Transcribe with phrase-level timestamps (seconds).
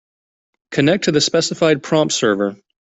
[0.71, 2.55] Connect to the specified prompt server.